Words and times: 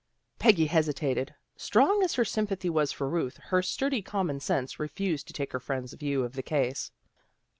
Peggy 0.39 0.65
hesitated. 0.65 1.35
Strong 1.55 2.01
as 2.01 2.15
her 2.15 2.25
sympathy 2.25 2.71
was 2.71 2.91
for 2.91 3.07
Ruth, 3.07 3.37
her 3.37 3.61
sturdy 3.61 4.01
common 4.01 4.39
sense 4.39 4.79
refused 4.79 5.27
to 5.27 5.33
take 5.33 5.51
her 5.51 5.59
friend's 5.59 5.93
view 5.93 6.23
of 6.23 6.33
the 6.33 6.41
case. 6.41 6.91